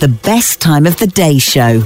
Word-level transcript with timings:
the 0.00 0.08
best 0.08 0.62
time 0.62 0.86
of 0.86 0.96
the 0.96 1.06
day 1.06 1.38
show. 1.38 1.80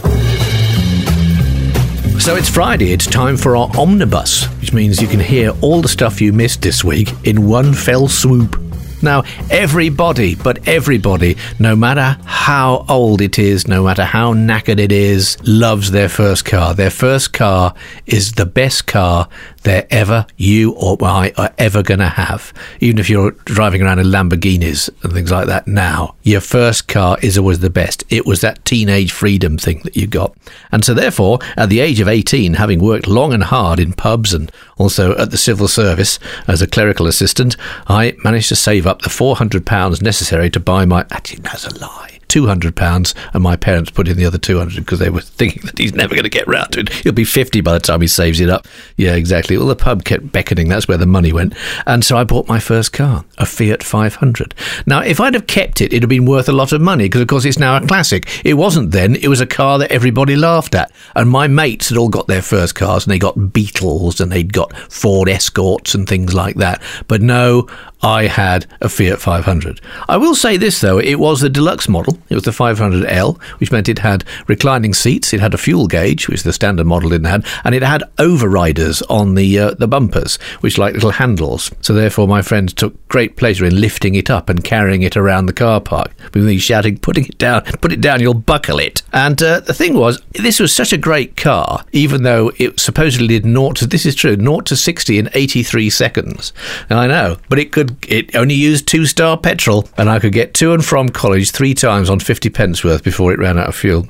So 2.20 2.36
it's 2.36 2.48
Friday, 2.48 2.92
it's 2.92 3.06
time 3.06 3.36
for 3.36 3.56
our 3.56 3.68
omnibus, 3.76 4.44
which 4.60 4.72
means 4.72 5.02
you 5.02 5.08
can 5.08 5.18
hear 5.18 5.50
all 5.60 5.82
the 5.82 5.88
stuff 5.88 6.20
you 6.20 6.32
missed 6.32 6.62
this 6.62 6.84
week 6.84 7.12
in 7.24 7.48
one 7.48 7.74
fell 7.74 8.06
swoop. 8.06 8.56
Now, 9.02 9.24
everybody, 9.50 10.36
but 10.36 10.68
everybody, 10.68 11.36
no 11.58 11.74
matter 11.74 12.16
how 12.24 12.86
old 12.88 13.20
it 13.20 13.38
is, 13.38 13.66
no 13.66 13.82
matter 13.82 14.04
how 14.04 14.32
knackered 14.32 14.78
it 14.78 14.92
is, 14.92 15.36
loves 15.46 15.90
their 15.90 16.08
first 16.08 16.44
car. 16.44 16.72
Their 16.72 16.90
first 16.90 17.32
car 17.32 17.74
is 18.06 18.32
the 18.32 18.46
best 18.46 18.86
car 18.86 19.28
they're 19.64 19.86
ever, 19.90 20.26
you 20.36 20.72
or 20.74 20.96
I, 21.02 21.32
are 21.36 21.52
ever 21.58 21.82
going 21.82 22.00
to 22.00 22.08
have. 22.08 22.52
Even 22.80 22.98
if 22.98 23.10
you're 23.10 23.32
driving 23.32 23.82
around 23.82 23.98
in 23.98 24.06
Lamborghinis 24.06 24.88
and 25.02 25.12
things 25.12 25.30
like 25.30 25.46
that 25.48 25.66
now, 25.66 26.14
your 26.22 26.40
first 26.40 26.86
car 26.86 27.18
is 27.22 27.36
always 27.36 27.58
the 27.58 27.70
best. 27.70 28.04
It 28.08 28.26
was 28.26 28.40
that 28.42 28.64
teenage 28.64 29.12
freedom 29.12 29.58
thing 29.58 29.80
that 29.84 29.96
you 29.96 30.06
got. 30.06 30.36
And 30.70 30.84
so, 30.84 30.94
therefore, 30.94 31.38
at 31.56 31.68
the 31.68 31.80
age 31.80 32.00
of 32.00 32.08
18, 32.08 32.54
having 32.54 32.80
worked 32.80 33.06
long 33.06 33.32
and 33.32 33.42
hard 33.42 33.80
in 33.80 33.92
pubs 33.92 34.32
and 34.32 34.52
also 34.78 35.16
at 35.16 35.30
the 35.30 35.38
civil 35.38 35.68
service 35.68 36.18
as 36.46 36.62
a 36.62 36.66
clerical 36.66 37.06
assistant, 37.06 37.56
I 37.86 38.16
managed 38.22 38.50
to 38.50 38.56
save 38.56 38.86
up 38.86 39.02
the 39.02 39.10
£400 39.10 40.02
necessary 40.02 40.50
to 40.50 40.60
buy 40.60 40.84
my. 40.84 41.06
Actually, 41.10 41.40
that's 41.40 41.66
a 41.66 41.78
lie. 41.78 42.13
£200 42.28 43.14
and 43.32 43.42
my 43.42 43.56
parents 43.56 43.90
put 43.90 44.08
in 44.08 44.16
the 44.16 44.24
other 44.24 44.38
200 44.38 44.76
because 44.76 44.98
they 44.98 45.10
were 45.10 45.20
thinking 45.20 45.62
that 45.64 45.78
he's 45.78 45.94
never 45.94 46.14
going 46.14 46.24
to 46.24 46.30
get 46.30 46.46
round 46.46 46.72
to 46.72 46.80
it. 46.80 46.92
He'll 46.92 47.12
be 47.12 47.24
50 47.24 47.60
by 47.60 47.72
the 47.72 47.80
time 47.80 48.00
he 48.00 48.06
saves 48.06 48.40
it 48.40 48.48
up. 48.48 48.66
Yeah, 48.96 49.14
exactly. 49.14 49.56
Well, 49.56 49.66
the 49.66 49.76
pub 49.76 50.04
kept 50.04 50.32
beckoning. 50.32 50.68
That's 50.68 50.88
where 50.88 50.98
the 50.98 51.06
money 51.06 51.32
went. 51.32 51.54
And 51.86 52.04
so 52.04 52.16
I 52.16 52.24
bought 52.24 52.48
my 52.48 52.60
first 52.60 52.92
car, 52.92 53.24
a 53.38 53.46
Fiat 53.46 53.82
500. 53.82 54.54
Now, 54.86 55.00
if 55.00 55.20
I'd 55.20 55.34
have 55.34 55.46
kept 55.46 55.80
it, 55.80 55.86
it'd 55.86 56.02
have 56.02 56.08
been 56.08 56.26
worth 56.26 56.48
a 56.48 56.52
lot 56.52 56.72
of 56.72 56.80
money 56.80 57.04
because, 57.04 57.20
of 57.20 57.28
course, 57.28 57.44
it's 57.44 57.58
now 57.58 57.76
a 57.76 57.86
classic. 57.86 58.28
It 58.44 58.54
wasn't 58.54 58.90
then. 58.90 59.16
It 59.16 59.28
was 59.28 59.40
a 59.40 59.46
car 59.46 59.78
that 59.78 59.92
everybody 59.92 60.36
laughed 60.36 60.74
at. 60.74 60.92
And 61.14 61.30
my 61.30 61.46
mates 61.46 61.88
had 61.88 61.98
all 61.98 62.08
got 62.08 62.26
their 62.26 62.42
first 62.42 62.74
cars 62.74 63.04
and 63.04 63.12
they 63.12 63.18
got 63.18 63.52
Beetles 63.52 64.20
and 64.20 64.30
they'd 64.30 64.52
got 64.52 64.76
Ford 64.90 65.28
Escorts 65.28 65.94
and 65.94 66.08
things 66.08 66.34
like 66.34 66.56
that. 66.56 66.82
But 67.08 67.22
no, 67.22 67.68
I 68.04 68.26
had 68.26 68.66
a 68.82 68.90
Fiat 68.90 69.18
500. 69.18 69.80
I 70.10 70.18
will 70.18 70.34
say 70.34 70.58
this 70.58 70.78
though, 70.82 70.98
it 70.98 71.14
was 71.14 71.40
the 71.40 71.48
deluxe 71.48 71.88
model. 71.88 72.18
It 72.28 72.34
was 72.34 72.44
the 72.44 72.50
500L, 72.50 73.40
which 73.58 73.72
meant 73.72 73.88
it 73.88 74.00
had 74.00 74.24
reclining 74.46 74.92
seats, 74.92 75.32
it 75.32 75.40
had 75.40 75.54
a 75.54 75.58
fuel 75.58 75.86
gauge, 75.86 76.28
which 76.28 76.42
the 76.42 76.52
standard 76.52 76.86
model 76.86 77.08
didn't 77.08 77.28
have, 77.28 77.46
and 77.64 77.74
it 77.74 77.82
had 77.82 78.02
overriders 78.18 79.02
on 79.08 79.36
the 79.36 79.58
uh, 79.58 79.70
the 79.78 79.88
bumpers, 79.88 80.36
which 80.60 80.76
like 80.76 80.92
little 80.92 81.12
handles. 81.12 81.70
So 81.80 81.94
therefore, 81.94 82.28
my 82.28 82.42
friends 82.42 82.74
took 82.74 83.08
great 83.08 83.36
pleasure 83.36 83.64
in 83.64 83.80
lifting 83.80 84.14
it 84.14 84.28
up 84.28 84.50
and 84.50 84.62
carrying 84.62 85.00
it 85.00 85.16
around 85.16 85.46
the 85.46 85.54
car 85.54 85.80
park, 85.80 86.12
with 86.34 86.44
me 86.44 86.58
shouting, 86.58 86.98
"Putting 86.98 87.24
it 87.24 87.38
down, 87.38 87.62
put 87.80 87.92
it 87.92 88.02
down, 88.02 88.20
you'll 88.20 88.34
buckle 88.34 88.80
it." 88.80 89.02
And 89.14 89.42
uh, 89.42 89.60
the 89.60 89.72
thing 89.72 89.94
was, 89.94 90.20
this 90.32 90.60
was 90.60 90.74
such 90.74 90.92
a 90.92 90.98
great 90.98 91.38
car, 91.38 91.86
even 91.92 92.22
though 92.22 92.52
it 92.58 92.80
supposedly 92.80 93.28
did 93.28 93.46
naught 93.46 93.76
to 93.76 93.86
this 93.86 94.04
is 94.04 94.14
true, 94.14 94.36
naught 94.36 94.66
to 94.66 94.76
sixty 94.76 95.18
in 95.18 95.30
eighty 95.32 95.62
three 95.62 95.88
seconds. 95.88 96.52
I 96.90 97.06
know, 97.06 97.38
but 97.48 97.58
it 97.58 97.72
could 97.72 97.93
it 98.08 98.34
only 98.36 98.54
used 98.54 98.86
two 98.86 99.06
star 99.06 99.36
petrol, 99.36 99.88
and 99.96 100.08
I 100.08 100.18
could 100.18 100.32
get 100.32 100.54
to 100.54 100.72
and 100.72 100.84
from 100.84 101.08
college 101.08 101.50
three 101.50 101.74
times 101.74 102.10
on 102.10 102.20
50 102.20 102.50
pence 102.50 102.84
worth 102.84 103.02
before 103.02 103.32
it 103.32 103.38
ran 103.38 103.58
out 103.58 103.68
of 103.68 103.76
fuel. 103.76 104.06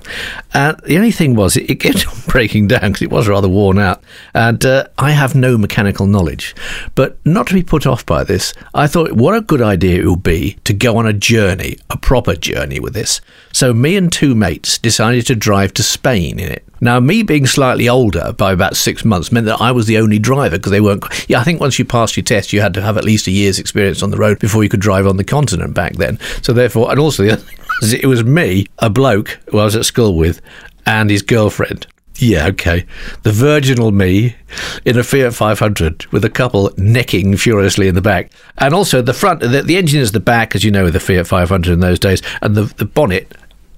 And 0.53 0.79
the 0.87 0.97
only 0.97 1.13
thing 1.13 1.35
was, 1.35 1.57
it, 1.57 1.71
it 1.71 1.77
kept 1.77 2.07
on 2.09 2.15
breaking 2.29 2.69
down 2.69 2.93
because 2.93 3.03
it 3.03 3.11
was 3.11 3.29
rather 3.29 3.49
worn 3.49 3.79
out. 3.79 4.03
And 4.35 4.65
uh, 4.65 4.87
I 4.99 5.13
have 5.13 5.35
no 5.35 5.59
mechanical 5.59 6.07
knowledge. 6.07 6.55
But 6.95 7.19
not 7.25 7.47
to 7.49 7.55
be 7.55 7.63
put 7.63 7.87
off 7.87 8.05
by 8.07 8.25
this, 8.25 8.55
I 8.75 8.87
thought 8.87 9.13
what 9.13 9.37
a 9.37 9.41
good 9.41 9.63
idea 9.63 10.03
it 10.03 10.07
would 10.07 10.23
be 10.23 10.59
to 10.65 10.73
go 10.73 10.97
on 10.97 11.07
a 11.07 11.13
journey, 11.13 11.79
a 11.91 11.97
proper 11.97 12.35
journey 12.35 12.81
with 12.81 12.95
this. 12.95 13.21
So 13.53 13.73
me 13.73 13.97
and 13.97 14.13
two 14.13 14.35
mates 14.35 14.79
decided 14.79 15.27
to 15.27 15.35
drive 15.35 15.75
to 15.75 15.83
Spain 15.83 16.39
in 16.39 16.51
it. 16.51 16.65
Now, 16.85 17.01
me 17.01 17.23
being 17.23 17.47
slightly 17.47 17.89
older 17.89 18.35
by 18.35 18.53
about 18.53 18.77
six 18.77 19.07
months 19.07 19.33
meant 19.33 19.47
that 19.47 19.59
I 19.59 19.73
was 19.73 19.87
the 19.87 19.97
only 19.97 20.19
driver 20.19 20.59
because 20.59 20.71
they 20.71 20.83
weren't. 20.83 21.03
Yeah, 21.31 21.41
I 21.41 21.43
think 21.43 21.59
once 21.59 21.79
you 21.79 21.87
passed 21.87 22.15
your 22.15 22.25
test, 22.25 22.53
you 22.53 22.61
had 22.61 22.75
to 22.75 22.83
have 22.83 22.99
at 22.99 23.07
least 23.07 23.27
a 23.27 23.31
year's 23.31 23.59
experience 23.59 24.03
on 24.03 24.11
the 24.11 24.19
road 24.19 24.39
before 24.39 24.63
you 24.63 24.69
could 24.69 24.81
drive 24.81 25.07
on 25.07 25.17
the 25.17 25.25
continent 25.25 25.73
back 25.73 25.95
then. 25.95 26.19
So, 26.43 26.53
therefore, 26.53 26.91
and 26.91 27.01
also 27.01 27.23
the 27.23 27.33
other 27.33 27.41
thing 27.41 27.59
was 27.81 27.95
it 27.95 28.05
was 28.05 28.23
me, 28.23 28.67
a 28.81 28.91
bloke 28.91 29.41
who 29.49 29.61
I 29.61 29.65
was 29.65 29.75
at 29.77 29.87
school 29.87 30.15
with, 30.15 30.43
and 30.85 31.09
his 31.09 31.23
girlfriend. 31.23 31.87
Yeah, 32.17 32.49
okay. 32.49 32.85
The 33.23 33.33
virginal 33.33 33.91
me 33.91 34.37
in 34.85 34.99
a 34.99 35.03
Fiat 35.03 35.33
500 35.33 36.05
with 36.13 36.23
a 36.23 36.31
couple 36.31 36.71
necking 36.77 37.39
furiously 37.39 37.89
in 37.89 37.95
the 37.95 38.03
back. 38.03 38.31
And 38.59 38.75
also 38.75 39.01
the 39.01 39.15
front, 39.15 39.41
the, 39.41 39.63
the 39.63 39.79
engine 39.79 40.01
is 40.01 40.13
the 40.13 40.21
back, 40.21 40.55
as 40.55 40.63
you 40.63 40.71
know, 40.71 40.85
with 40.85 40.93
the 40.93 41.01
Fiat 41.01 41.27
500 41.27 41.73
in 41.73 41.81
those 41.81 41.99
days, 41.99 42.21
and 42.43 42.55
the, 42.55 42.65
the 42.77 42.85
bonnet 42.85 43.33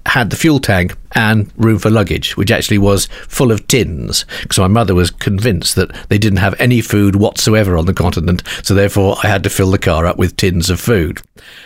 had 0.07 0.29
the 0.29 0.35
fuel 0.35 0.59
tank 0.59 0.95
and 1.11 1.51
room 1.57 1.79
for 1.79 1.89
luggage, 1.89 2.37
which 2.37 2.51
actually 2.51 2.77
was 2.77 3.07
full 3.27 3.51
of 3.51 3.67
tins. 3.67 4.25
Because 4.41 4.59
my 4.59 4.67
mother 4.67 4.95
was 4.95 5.11
convinced 5.11 5.75
that 5.75 5.91
they 6.09 6.17
didn't 6.17 6.39
have 6.39 6.59
any 6.59 6.81
food 6.81 7.15
whatsoever 7.15 7.77
on 7.77 7.85
the 7.85 7.93
continent, 7.93 8.41
so 8.63 8.73
therefore 8.73 9.17
I 9.23 9.27
had 9.27 9.43
to 9.43 9.49
fill 9.49 9.71
the 9.71 9.77
car 9.77 10.05
up 10.05 10.17
with 10.17 10.37
tins 10.37 10.69
of 10.69 10.79
food. 10.79 11.21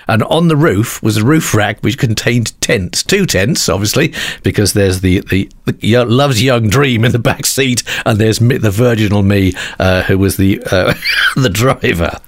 And 0.07 0.23
on 0.23 0.47
the 0.47 0.55
roof 0.55 1.01
was 1.03 1.17
a 1.17 1.23
roof 1.23 1.53
rack 1.53 1.79
which 1.81 1.97
contained 1.97 2.59
tents, 2.61 3.03
two 3.03 3.25
tents, 3.25 3.69
obviously, 3.69 4.13
because 4.43 4.73
there's 4.73 5.01
the, 5.01 5.21
the, 5.29 5.49
the 5.65 6.03
Love's 6.03 6.41
Young 6.41 6.67
Dream 6.67 7.05
in 7.05 7.11
the 7.11 7.19
back 7.19 7.45
seat, 7.45 7.83
and 8.05 8.19
there's 8.19 8.39
the 8.39 8.71
virginal 8.71 9.23
me, 9.23 9.53
uh, 9.79 10.03
who 10.03 10.17
was 10.17 10.37
the, 10.37 10.61
uh, 10.71 10.93
the 11.35 11.49
driver. 11.49 12.19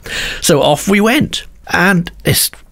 So 0.42 0.62
off 0.62 0.88
we 0.88 1.02
went. 1.02 1.46
And 1.68 2.12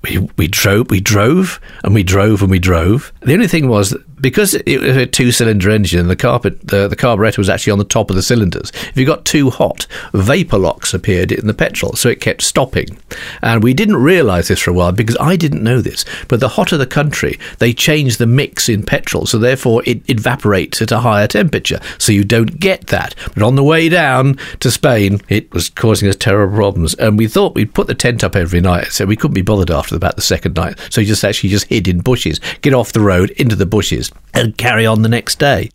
we, 0.04 0.18
we 0.38 0.48
drove, 0.48 0.90
we 0.90 1.00
drove, 1.00 1.60
and 1.84 1.94
we 1.94 2.04
drove, 2.04 2.42
and 2.42 2.50
we 2.50 2.60
drove. 2.60 3.14
The 3.22 3.34
only 3.34 3.48
thing 3.48 3.68
was 3.68 3.96
because 4.22 4.54
it 4.54 4.80
was 4.80 4.96
a 4.96 5.06
two-cylinder 5.06 5.70
engine, 5.70 6.08
the 6.08 6.16
carpet, 6.16 6.68
the, 6.68 6.88
the 6.88 6.96
carburetor 6.96 7.42
was 7.42 7.50
actually 7.50 7.72
on 7.72 7.80
the 7.80 7.84
top 7.84 8.10
of 8.10 8.16
the 8.16 8.22
cylinders. 8.22 8.72
If 8.90 8.98
you 8.98 9.06
got 9.06 9.26
too 9.26 9.50
hot, 9.50 9.88
vapor 10.14 10.60
locks 10.60 10.94
appeared 10.94 11.32
in 11.32 11.48
the 11.48 11.54
petrol, 11.54 11.94
so 11.94 12.08
it 12.08 12.22
kept 12.22 12.44
stopping. 12.44 13.00
And 13.42 13.64
we 13.64 13.74
didn't 13.74 13.98
realise 13.98 14.48
this 14.48 14.60
for 14.60 14.70
a 14.70 14.74
while 14.74 14.92
because 14.92 15.18
I 15.20 15.36
didn't 15.36 15.64
know 15.64 15.82
this. 15.82 16.06
But 16.28 16.40
the 16.40 16.50
hotter 16.50 16.78
the 16.78 16.86
country, 16.86 17.40
they 17.58 17.74
change 17.74 18.18
the 18.18 18.28
mix 18.28 18.70
in 18.70 18.84
petrol, 18.84 19.26
so 19.26 19.40
therefore 19.40 19.82
it 19.86 20.08
evaporates 20.08 20.82
at 20.82 20.92
a 20.92 21.00
higher 21.00 21.28
temperature, 21.28 21.80
so 21.98 22.12
you 22.12 22.24
don't 22.24 22.60
get 22.60 22.88
that. 22.88 23.16
But 23.34 23.44
on 23.44 23.56
the 23.56 23.64
way 23.64 23.90
down 23.90 24.38
to 24.60 24.70
Spain, 24.70 25.22
it 25.30 25.52
was 25.52 25.70
causing 25.70 26.08
us 26.08 26.16
terrible 26.16 26.56
problems, 26.56 26.94
and 26.96 27.18
we 27.18 27.28
thought 27.28 27.56
we'd 27.56 27.74
put 27.74 27.88
the 27.88 27.96
tent 27.96 28.24
up 28.24 28.36
every 28.36 28.62
night, 28.62 28.88
so 28.88 29.06
we 29.06 29.16
couldn't 29.16 29.34
be 29.34 29.42
bothered 29.42 29.72
after 29.72 29.91
about 29.98 30.16
the 30.16 30.22
second 30.22 30.56
night. 30.56 30.80
So 30.90 31.02
we 31.02 31.06
just 31.06 31.24
actually 31.24 31.50
just 31.50 31.66
hid 31.68 31.88
in 31.88 32.00
bushes, 32.00 32.40
get 32.62 32.74
off 32.74 32.94
the 32.94 33.02
road 33.02 33.32
into 33.32 33.56
the 33.56 33.66
bushes 33.66 34.12
and 34.34 34.58
carry 34.58 34.86
on 34.86 35.02
the 35.02 35.10
next 35.10 35.40
day. 35.40 35.70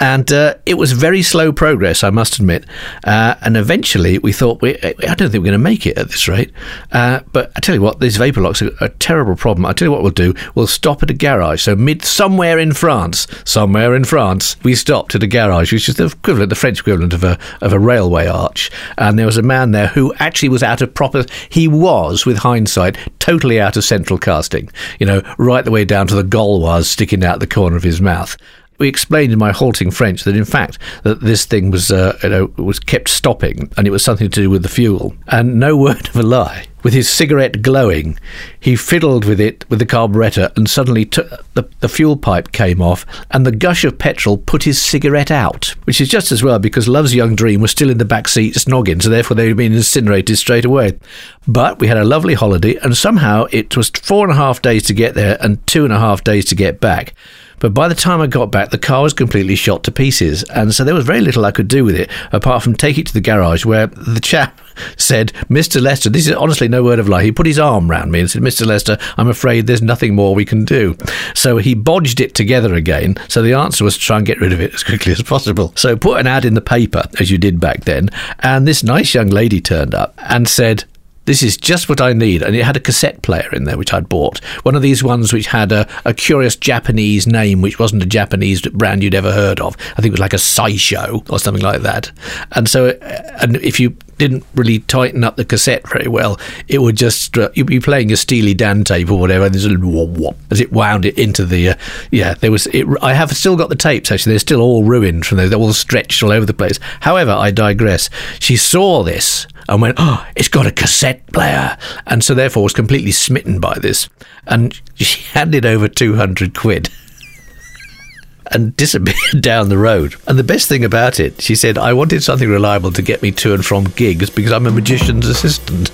And 0.00 0.32
uh, 0.32 0.54
it 0.64 0.74
was 0.74 0.92
very 0.92 1.22
slow 1.22 1.52
progress, 1.52 2.02
I 2.02 2.08
must 2.08 2.38
admit. 2.38 2.64
Uh, 3.04 3.34
and 3.42 3.56
eventually 3.56 4.18
we 4.18 4.32
thought, 4.32 4.62
we, 4.62 4.78
I 4.82 5.14
don't 5.14 5.30
think 5.30 5.34
we're 5.34 5.50
going 5.50 5.52
to 5.52 5.58
make 5.58 5.86
it 5.86 5.98
at 5.98 6.08
this 6.08 6.26
rate. 6.26 6.52
Uh, 6.90 7.20
but 7.32 7.52
I 7.54 7.60
tell 7.60 7.74
you 7.74 7.82
what, 7.82 8.00
these 8.00 8.16
vapor 8.16 8.40
locks 8.40 8.62
are 8.62 8.70
a 8.80 8.88
terrible 8.88 9.36
problem. 9.36 9.66
I 9.66 9.74
tell 9.74 9.86
you 9.86 9.92
what 9.92 10.02
we'll 10.02 10.10
do. 10.10 10.34
We'll 10.54 10.66
stop 10.66 11.02
at 11.02 11.10
a 11.10 11.14
garage. 11.14 11.62
So 11.62 11.76
mid 11.76 12.02
somewhere 12.02 12.58
in 12.58 12.72
France, 12.72 13.26
somewhere 13.44 13.94
in 13.94 14.04
France, 14.04 14.56
we 14.62 14.74
stopped 14.74 15.14
at 15.14 15.22
a 15.22 15.26
garage, 15.26 15.70
which 15.70 15.88
is 15.88 15.96
the 15.96 16.06
equivalent, 16.06 16.48
the 16.48 16.56
French 16.56 16.80
equivalent 16.80 17.12
of 17.12 17.22
a, 17.22 17.38
of 17.60 17.74
a 17.74 17.78
railway 17.78 18.26
arch. 18.26 18.70
And 18.96 19.18
there 19.18 19.26
was 19.26 19.36
a 19.36 19.42
man 19.42 19.72
there 19.72 19.88
who 19.88 20.14
actually 20.14 20.48
was 20.48 20.62
out 20.62 20.80
of 20.80 20.94
proper, 20.94 21.26
he 21.50 21.68
was, 21.68 22.24
with 22.24 22.38
hindsight, 22.38 22.96
totally 23.18 23.60
out 23.60 23.76
of 23.76 23.84
central 23.84 24.18
casting. 24.18 24.70
You 24.98 25.04
know, 25.04 25.34
right 25.36 25.64
the 25.64 25.70
way 25.70 25.84
down 25.84 26.06
to 26.06 26.14
the 26.14 26.24
Gauloise 26.24 26.88
sticking 26.88 27.22
out 27.22 27.40
the 27.40 27.46
corner 27.46 27.76
of 27.76 27.82
his 27.82 28.00
mouth 28.00 28.38
we 28.80 28.88
explained 28.88 29.32
in 29.32 29.38
my 29.38 29.52
halting 29.52 29.92
French 29.92 30.24
that 30.24 30.34
in 30.34 30.46
fact 30.46 30.78
that 31.04 31.20
this 31.20 31.44
thing 31.44 31.70
was 31.70 31.92
uh, 31.92 32.18
you 32.22 32.30
know 32.30 32.46
was 32.56 32.80
kept 32.80 33.08
stopping 33.08 33.70
and 33.76 33.86
it 33.86 33.90
was 33.90 34.02
something 34.02 34.28
to 34.28 34.40
do 34.40 34.50
with 34.50 34.62
the 34.62 34.68
fuel. 34.68 35.14
And 35.28 35.60
no 35.60 35.76
word 35.76 36.08
of 36.08 36.16
a 36.16 36.22
lie. 36.24 36.66
With 36.82 36.94
his 36.94 37.10
cigarette 37.10 37.60
glowing, 37.60 38.18
he 38.58 38.74
fiddled 38.74 39.26
with 39.26 39.38
it 39.38 39.68
with 39.68 39.80
the 39.80 39.86
carburettor, 39.86 40.50
and 40.56 40.68
suddenly 40.68 41.04
t- 41.04 41.20
the, 41.52 41.68
the 41.80 41.90
fuel 41.90 42.16
pipe 42.16 42.52
came 42.52 42.80
off, 42.80 43.04
and 43.30 43.44
the 43.44 43.52
gush 43.52 43.84
of 43.84 43.98
petrol 43.98 44.38
put 44.38 44.62
his 44.62 44.80
cigarette 44.80 45.30
out, 45.30 45.74
which 45.84 46.00
is 46.00 46.08
just 46.08 46.32
as 46.32 46.42
well 46.42 46.58
because 46.58 46.88
Love's 46.88 47.14
Young 47.14 47.34
Dream 47.36 47.60
was 47.60 47.70
still 47.70 47.90
in 47.90 47.98
the 47.98 48.06
back 48.06 48.28
seat 48.28 48.54
snogging, 48.54 49.02
so 49.02 49.10
therefore 49.10 49.34
they 49.34 49.48
had 49.48 49.58
been 49.58 49.74
incinerated 49.74 50.38
straight 50.38 50.64
away. 50.64 50.98
But 51.46 51.80
we 51.80 51.86
had 51.86 51.98
a 51.98 52.04
lovely 52.04 52.32
holiday, 52.32 52.76
and 52.76 52.96
somehow 52.96 53.44
it 53.50 53.76
was 53.76 53.90
four 53.90 54.24
and 54.24 54.32
a 54.32 54.40
half 54.40 54.62
days 54.62 54.84
to 54.84 54.94
get 54.94 55.14
there 55.14 55.36
and 55.42 55.64
two 55.66 55.84
and 55.84 55.92
a 55.92 55.98
half 55.98 56.24
days 56.24 56.46
to 56.46 56.54
get 56.54 56.80
back. 56.80 57.12
But 57.60 57.74
by 57.74 57.86
the 57.88 57.94
time 57.94 58.20
I 58.20 58.26
got 58.26 58.50
back, 58.50 58.70
the 58.70 58.78
car 58.78 59.02
was 59.02 59.12
completely 59.12 59.54
shot 59.54 59.84
to 59.84 59.92
pieces. 59.92 60.42
And 60.44 60.74
so 60.74 60.82
there 60.82 60.94
was 60.94 61.04
very 61.04 61.20
little 61.20 61.44
I 61.44 61.52
could 61.52 61.68
do 61.68 61.84
with 61.84 61.94
it 61.94 62.10
apart 62.32 62.62
from 62.62 62.74
take 62.74 62.98
it 62.98 63.06
to 63.06 63.12
the 63.12 63.20
garage 63.20 63.64
where 63.64 63.86
the 63.86 64.20
chap 64.20 64.60
said, 64.96 65.32
Mr. 65.48 65.80
Lester, 65.80 66.10
this 66.10 66.26
is 66.26 66.34
honestly 66.34 66.68
no 66.68 66.82
word 66.82 66.98
of 66.98 67.08
lie. 67.08 67.22
He 67.22 67.32
put 67.32 67.46
his 67.46 67.58
arm 67.58 67.90
round 67.90 68.10
me 68.10 68.20
and 68.20 68.30
said, 68.30 68.42
Mr. 68.42 68.66
Lester, 68.66 68.98
I'm 69.16 69.28
afraid 69.28 69.66
there's 69.66 69.82
nothing 69.82 70.14
more 70.14 70.34
we 70.34 70.44
can 70.44 70.64
do. 70.64 70.96
So 71.34 71.58
he 71.58 71.74
bodged 71.74 72.20
it 72.20 72.34
together 72.34 72.74
again. 72.74 73.16
So 73.28 73.42
the 73.42 73.54
answer 73.54 73.84
was 73.84 73.94
to 73.94 74.00
try 74.00 74.16
and 74.16 74.26
get 74.26 74.40
rid 74.40 74.52
of 74.52 74.60
it 74.60 74.74
as 74.74 74.82
quickly 74.82 75.12
as 75.12 75.22
possible. 75.22 75.72
So 75.76 75.96
put 75.96 76.18
an 76.18 76.26
ad 76.26 76.44
in 76.44 76.54
the 76.54 76.60
paper, 76.60 77.04
as 77.18 77.30
you 77.30 77.38
did 77.38 77.60
back 77.60 77.84
then, 77.84 78.08
and 78.40 78.66
this 78.66 78.82
nice 78.82 79.14
young 79.14 79.28
lady 79.28 79.60
turned 79.60 79.94
up 79.94 80.14
and 80.18 80.48
said, 80.48 80.84
This 81.26 81.42
is 81.42 81.56
just 81.56 81.88
what 81.88 82.00
I 82.00 82.12
need. 82.12 82.42
And 82.42 82.56
it 82.56 82.64
had 82.64 82.76
a 82.76 82.80
cassette 82.80 83.22
player 83.22 83.48
in 83.52 83.64
there, 83.64 83.78
which 83.78 83.92
I'd 83.92 84.08
bought. 84.08 84.38
One 84.64 84.74
of 84.74 84.82
these 84.82 85.04
ones 85.04 85.32
which 85.32 85.46
had 85.46 85.70
a, 85.70 85.86
a 86.04 86.14
curious 86.14 86.56
Japanese 86.56 87.26
name, 87.26 87.60
which 87.62 87.78
wasn't 87.78 88.02
a 88.02 88.06
Japanese 88.06 88.62
brand 88.62 89.02
you'd 89.02 89.14
ever 89.14 89.32
heard 89.32 89.60
of. 89.60 89.76
I 89.92 90.02
think 90.02 90.06
it 90.06 90.12
was 90.12 90.20
like 90.20 90.32
a 90.32 90.36
Saisho 90.36 91.28
or 91.30 91.38
something 91.38 91.62
like 91.62 91.82
that. 91.82 92.10
And 92.52 92.68
so, 92.68 92.88
uh, 92.88 93.36
and 93.40 93.56
if 93.56 93.78
you 93.78 93.96
didn't 94.20 94.44
really 94.54 94.80
tighten 94.80 95.24
up 95.24 95.36
the 95.36 95.44
cassette 95.44 95.88
very 95.88 96.06
well, 96.06 96.38
it 96.68 96.82
would 96.82 96.96
just 96.96 97.38
uh, 97.38 97.50
you'd 97.54 97.66
be 97.66 97.80
playing 97.80 98.12
a 98.12 98.16
Steely 98.16 98.52
Dan 98.52 98.84
tape 98.84 99.10
or 99.10 99.18
whatever, 99.18 99.46
and 99.46 99.54
there's 99.54 99.64
a 99.64 100.34
as 100.50 100.60
it 100.60 100.72
wound 100.72 101.06
it 101.06 101.18
into 101.18 101.46
the 101.46 101.70
uh, 101.70 101.74
yeah. 102.10 102.34
There 102.34 102.52
was 102.52 102.66
it, 102.68 102.86
I 103.00 103.14
have 103.14 103.34
still 103.34 103.56
got 103.56 103.70
the 103.70 103.76
tapes 103.76 104.12
actually. 104.12 104.32
They're 104.32 104.40
still 104.40 104.60
all 104.60 104.84
ruined 104.84 105.24
from 105.24 105.38
those. 105.38 105.50
They're 105.50 105.58
all 105.58 105.72
stretched 105.72 106.22
all 106.22 106.32
over 106.32 106.44
the 106.44 106.54
place. 106.54 106.78
However, 107.00 107.32
I 107.32 107.50
digress. 107.50 108.10
She 108.40 108.56
saw 108.56 109.02
this 109.02 109.46
and 109.70 109.80
went, 109.80 109.96
"Oh, 109.98 110.26
it's 110.36 110.48
got 110.48 110.66
a 110.66 110.72
cassette 110.72 111.26
player," 111.28 111.78
and 112.06 112.22
so 112.22 112.34
therefore 112.34 112.64
was 112.64 112.74
completely 112.74 113.12
smitten 113.12 113.60
by 113.60 113.78
this, 113.80 114.10
and 114.46 114.78
she 114.94 115.22
handed 115.32 115.64
over 115.64 115.88
two 115.88 116.16
hundred 116.16 116.54
quid 116.54 116.90
and 118.50 118.76
disappeared 118.76 119.16
down 119.40 119.68
the 119.68 119.78
road. 119.78 120.16
And 120.26 120.38
the 120.38 120.44
best 120.44 120.68
thing 120.68 120.84
about 120.84 121.20
it, 121.20 121.40
she 121.40 121.54
said, 121.54 121.78
I 121.78 121.92
wanted 121.92 122.22
something 122.22 122.48
reliable 122.48 122.92
to 122.92 123.02
get 123.02 123.22
me 123.22 123.30
to 123.32 123.54
and 123.54 123.64
from 123.64 123.84
gigs 123.84 124.28
because 124.28 124.52
I'm 124.52 124.66
a 124.66 124.70
magician's 124.70 125.28
assistant. 125.28 125.88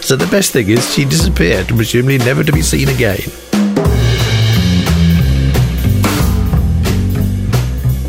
So 0.00 0.16
the 0.16 0.28
best 0.30 0.52
thing 0.52 0.68
is 0.68 0.92
she 0.92 1.04
disappeared, 1.04 1.68
presumably 1.68 2.18
never 2.18 2.44
to 2.44 2.52
be 2.52 2.62
seen 2.62 2.88
again. 2.88 3.20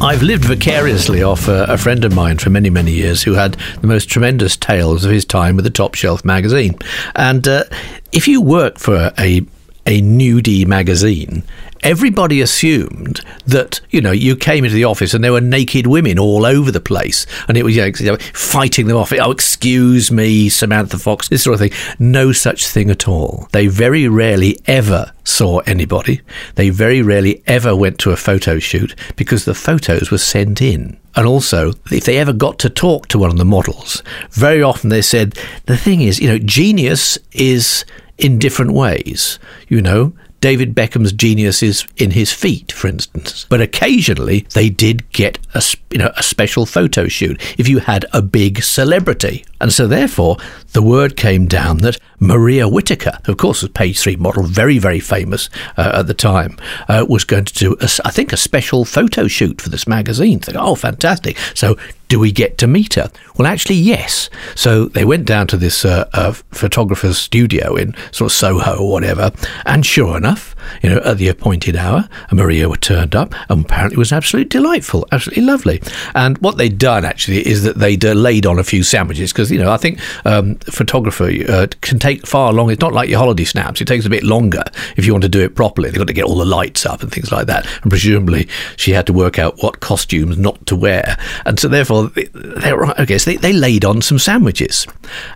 I've 0.04 0.22
lived 0.22 0.44
vicariously 0.44 1.24
off 1.24 1.48
a, 1.48 1.64
a, 1.64 1.78
friend 1.78 2.04
of 2.04 2.14
mine 2.14 2.38
for 2.38 2.50
many, 2.50 2.70
many 2.70 2.92
years 2.92 3.24
who 3.24 3.36
had 3.36 3.54
the 3.80 3.88
most 3.88 4.10
tremendous 4.10 4.58
tales 4.58 5.06
of 5.06 5.12
his 5.12 5.24
time 5.24 5.56
with 5.56 5.64
the 5.64 5.72
Top 5.72 5.96
Shelf 5.96 6.26
magazine. 6.26 6.78
And 7.16 7.48
uh, 7.48 7.64
if 8.12 8.28
you 8.28 8.42
work 8.42 8.80
for 8.80 9.14
a 9.18 9.46
a 9.86 10.02
nudie 10.02 10.66
magazine, 10.66 11.44
everybody 11.82 12.42
assumed 12.42 13.22
that 13.46 13.82
you 13.90 14.02
know 14.02 14.12
you 14.12 14.36
came 14.36 14.64
into 14.64 14.76
the 14.76 14.86
office 14.86 15.14
and 15.14 15.24
there 15.24 15.34
were 15.34 15.42
naked 15.42 15.88
women 15.88 16.18
all 16.18 16.46
over 16.46 16.72
the 16.72 16.80
place, 16.80 17.26
and 17.48 17.58
it 17.58 17.64
was 17.64 17.76
you 17.76 17.92
know, 18.02 18.18
fighting 18.34 18.88
them 18.88 18.98
off. 18.98 19.14
Oh, 19.14 19.32
excuse 19.32 20.12
me, 20.12 20.50
Samantha 20.50 20.98
Fox, 20.98 21.30
this 21.30 21.44
sort 21.44 21.56
of 21.56 21.60
thing. 21.60 21.98
No 22.00 22.32
such 22.32 22.68
thing 22.68 22.90
at 22.90 23.08
all. 23.08 23.48
They 23.52 23.68
very 23.68 24.08
rarely 24.08 24.58
ever 24.66 25.12
saw 25.24 25.60
anybody. 25.60 26.22
They 26.56 26.70
very 26.70 27.02
rarely 27.02 27.44
ever 27.48 27.76
went 27.76 28.00
to 28.00 28.12
a 28.12 28.18
photo 28.18 28.60
shoot 28.60 28.96
because 29.16 29.46
the 29.46 29.54
photos 29.54 30.12
were 30.12 30.18
sent 30.18 30.62
in. 30.62 30.98
And 31.16 31.28
also, 31.28 31.74
if 31.92 32.06
they 32.06 32.18
ever 32.18 32.34
got 32.34 32.58
to 32.60 32.70
talk 32.70 33.08
to 33.10 33.20
one 33.20 33.30
of 33.30 33.38
the 33.38 33.46
models, 33.46 34.02
very 34.32 34.64
often 34.64 34.90
they 34.90 35.04
said, 35.04 35.38
the 35.68 35.78
thing 35.78 36.02
is, 36.02 36.20
you 36.20 36.28
know, 36.28 36.40
genius 36.40 37.20
is 37.32 37.86
in 38.24 38.40
different 38.40 38.74
ways. 38.74 39.38
You 39.68 39.82
know, 39.82 40.14
David 40.40 40.76
Beckham's 40.76 41.14
genius 41.14 41.64
is 41.64 41.86
in 41.96 42.12
his 42.12 42.34
feet, 42.34 42.72
for 42.72 42.88
instance. 42.88 43.46
But 43.48 43.62
occasionally 43.62 44.46
they 44.54 44.70
did 44.70 45.10
get 45.12 45.38
a, 45.54 45.64
you 45.90 45.98
know, 45.98 46.12
a 46.18 46.24
special 46.24 46.66
photo 46.66 47.08
shoot 47.08 47.42
if 47.58 47.70
you 47.70 47.80
had 47.80 48.06
a 48.12 48.22
big 48.22 48.62
celebrity. 48.62 49.46
And 49.62 49.72
so 49.72 49.88
therefore, 49.88 50.36
the 50.74 50.82
word 50.82 51.16
came 51.16 51.48
down 51.48 51.78
that 51.78 51.98
Maria 52.20 52.68
Whitaker, 52.68 53.20
of 53.26 53.38
course, 53.38 53.62
was 53.62 53.72
page 53.72 54.00
three 54.02 54.18
model, 54.18 54.44
very, 54.44 54.80
very 54.80 55.00
famous 55.00 55.50
uh, 55.78 55.94
at 55.96 56.08
the 56.08 56.14
time, 56.14 56.58
uh, 56.90 57.06
was 57.08 57.24
going 57.24 57.46
to 57.46 57.54
do, 57.54 57.78
a, 57.80 57.90
I 58.04 58.12
think, 58.12 58.34
a 58.34 58.38
special 58.38 58.84
photo 58.84 59.28
shoot 59.30 59.62
for 59.62 59.70
this 59.70 59.88
magazine. 59.88 60.40
Think, 60.40 60.58
oh, 60.60 60.76
fantastic. 60.76 61.38
So 61.54 61.78
do 62.14 62.20
we 62.20 62.32
get 62.32 62.60
to 62.60 62.68
meet 62.68 62.94
her? 62.94 63.10
Well, 63.38 63.48
actually, 63.48 63.78
yes. 63.78 64.30
So 64.54 64.86
they 64.86 65.04
went 65.04 65.26
down 65.26 65.48
to 65.48 65.58
this 65.58 65.84
uh, 65.84 66.08
uh, 66.14 66.34
photographer's 66.52 67.18
studio 67.18 67.76
in 67.76 67.96
sort 68.12 68.32
of 68.32 68.36
Soho 68.36 68.78
or 68.78 68.92
whatever, 68.92 69.32
and 69.66 69.84
sure 69.84 70.16
enough, 70.16 70.53
you 70.82 70.90
know, 70.90 70.98
at 71.00 71.18
the 71.18 71.28
appointed 71.28 71.76
hour, 71.76 72.08
Maria 72.32 72.70
turned 72.78 73.16
up, 73.16 73.34
and 73.50 73.66
apparently 73.66 73.98
was 73.98 74.12
absolutely 74.12 74.50
delightful, 74.50 75.08
absolutely 75.12 75.44
lovely. 75.44 75.82
And 76.16 76.38
what 76.40 76.58
they'd 76.58 76.78
done 76.78 77.06
actually 77.06 77.48
is 77.48 77.64
that 77.64 77.78
they'd 77.78 78.04
uh, 78.04 78.14
laid 78.14 78.46
on 78.46 78.60
a 78.60 78.64
few 78.64 78.84
sandwiches 78.84 79.32
because 79.32 79.52
you 79.52 79.60
know 79.60 79.72
I 79.72 79.78
think 79.78 80.00
um, 80.26 80.56
photography 80.56 81.46
uh, 81.48 81.68
can 81.82 82.00
take 82.00 82.26
far 82.26 82.54
longer. 82.54 82.74
It's 82.74 82.82
not 82.82 82.94
like 82.94 83.10
your 83.10 83.20
holiday 83.20 83.44
snaps; 83.44 83.82
it 83.82 83.86
takes 83.86 84.06
a 84.06 84.10
bit 84.10 84.24
longer 84.24 84.64
if 84.98 85.06
you 85.06 85.14
want 85.14 85.24
to 85.24 85.30
do 85.30 85.42
it 85.42 85.56
properly. 85.56 85.90
They've 85.90 85.98
got 85.98 86.08
to 86.08 86.14
get 86.14 86.26
all 86.26 86.38
the 86.38 86.46
lights 86.46 86.86
up 86.86 87.02
and 87.02 87.12
things 87.12 87.32
like 87.32 87.48
that, 87.48 87.68
and 87.82 87.90
presumably 87.90 88.48
she 88.78 88.92
had 88.92 89.08
to 89.08 89.14
work 89.14 89.40
out 89.40 89.62
what 89.62 89.80
costumes 89.80 90.38
not 90.38 90.66
to 90.68 90.76
wear, 90.76 91.18
and 91.46 91.60
so 91.60 91.68
therefore 91.68 92.08
they 92.34 92.74
were 92.74 92.90
okay. 93.02 93.18
So 93.18 93.32
they, 93.32 93.38
they 93.38 93.54
laid 93.54 93.86
on 93.86 94.02
some 94.02 94.20
sandwiches, 94.20 94.88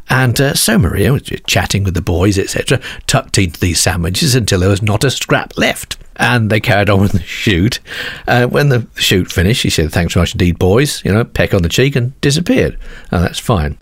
and 0.10 0.40
uh, 0.40 0.54
so 0.54 0.78
Maria 0.78 1.14
was 1.14 1.24
chatting 1.46 1.84
with 1.84 1.94
the 1.94 2.02
boys, 2.02 2.38
etc., 2.38 2.80
tucked 3.08 3.38
into 3.38 3.60
these 3.60 3.80
sandwiches 3.80 4.36
until 4.36 4.60
there 4.60 4.70
was 4.70 4.82
not 4.82 5.04
a 5.04 5.12
scrap 5.18 5.58
left. 5.58 5.98
And 6.16 6.50
they 6.50 6.60
carried 6.60 6.90
on 6.90 7.00
with 7.02 7.12
the 7.12 7.22
shoot. 7.22 7.80
Uh, 8.28 8.48
when 8.48 8.70
the 8.70 8.88
shoot 8.96 9.32
finished, 9.32 9.62
he 9.62 9.70
said, 9.70 9.92
Thanks 9.92 10.14
very 10.14 10.24
much 10.24 10.34
indeed, 10.34 10.58
boys. 10.58 11.04
You 11.06 11.14
know, 11.14 11.24
peck 11.24 11.54
on 11.54 11.62
the 11.62 11.70
cheek 11.70 11.96
and 11.96 12.20
disappeared. 12.22 12.78
And 13.12 13.24
that's 13.24 13.40
fine. 13.40 13.78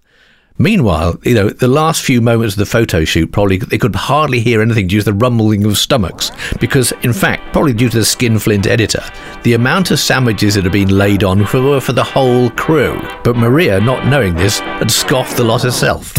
Meanwhile, 0.57 1.19
you 1.23 1.33
know, 1.33 1.49
the 1.49 1.67
last 1.67 2.01
few 2.01 2.21
moments 2.21 2.55
of 2.55 2.59
the 2.59 2.65
photo 2.65 3.03
shoot, 3.03 3.33
probably 3.33 3.57
they 3.57 3.77
could 3.77 3.93
hardly 3.93 4.39
hear 4.39 4.61
anything 4.61 4.87
due 4.87 4.99
to 4.99 5.05
the 5.05 5.13
rumbling 5.13 5.65
of 5.65 5.77
stomachs. 5.77 6.31
Because, 6.61 6.93
in 7.03 7.11
fact, 7.11 7.51
probably 7.51 7.73
due 7.73 7.89
to 7.89 7.99
the 7.99 8.05
skinflint 8.05 8.65
editor, 8.65 9.03
the 9.43 9.53
amount 9.53 9.91
of 9.91 9.99
sandwiches 9.99 10.55
that 10.55 10.63
had 10.63 10.71
been 10.71 10.97
laid 10.97 11.25
on 11.25 11.39
were 11.39 11.81
for 11.81 11.91
the 11.91 12.03
whole 12.03 12.49
crew. 12.51 12.97
But 13.25 13.35
Maria, 13.35 13.81
not 13.81 14.07
knowing 14.07 14.33
this, 14.35 14.59
had 14.59 14.89
scoffed 14.89 15.35
the 15.35 15.43
lot 15.43 15.63
herself. 15.63 16.13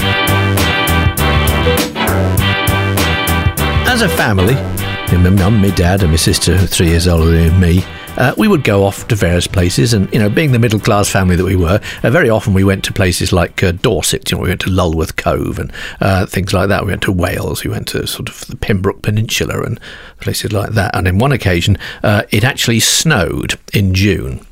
As 3.89 4.03
a 4.03 4.09
family, 4.11 4.55
my 5.13 5.31
mum, 5.31 5.61
my 5.61 5.71
dad, 5.71 6.03
and 6.03 6.11
my 6.11 6.17
sister, 6.17 6.59
three 6.59 6.89
years 6.89 7.07
older 7.07 7.31
than 7.31 7.61
me, 7.61 7.83
uh, 8.17 8.35
we 8.37 8.49
would 8.49 8.65
go 8.65 8.85
off 8.85 9.07
to 9.09 9.15
various 9.15 9.47
places. 9.47 9.93
And, 9.93 10.13
you 10.13 10.19
know, 10.19 10.29
being 10.29 10.53
the 10.53 10.59
middle 10.59 10.81
class 10.81 11.09
family 11.09 11.37
that 11.37 11.45
we 11.45 11.57
were, 11.57 11.81
uh, 12.03 12.11
very 12.11 12.29
often 12.29 12.55
we 12.55 12.65
went 12.65 12.85
to 12.85 12.93
places 12.93 13.33
like 13.33 13.63
uh, 13.63 13.73
Dorset. 13.73 14.31
You 14.31 14.37
know, 14.37 14.43
we 14.43 14.49
went 14.49 14.61
to 14.63 14.71
Lulworth 14.71 15.17
Cove 15.17 15.59
and 15.59 15.73
uh, 16.01 16.27
things 16.27 16.53
like 16.53 16.69
that. 16.69 16.85
We 16.85 16.93
went 16.93 17.03
to 17.03 17.13
Wales. 17.13 17.65
We 17.65 17.71
went 17.71 17.89
to 17.89 18.07
sort 18.07 18.29
of 18.29 18.47
the 18.47 18.57
Pembroke 18.57 19.03
Peninsula 19.03 19.63
and 19.63 19.81
places 20.21 20.53
like 20.53 20.71
that. 20.71 20.95
And 20.97 21.07
in 21.07 21.19
one 21.19 21.33
occasion, 21.33 21.79
uh, 22.03 22.23
it 22.31 22.45
actually 22.45 22.81
snowed 22.81 23.59
in 23.73 23.95
June. 23.95 24.45